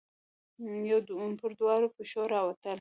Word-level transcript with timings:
پر 1.39 1.51
دواړو 1.59 1.87
پښو 1.95 2.21
راوتړل 2.33 2.69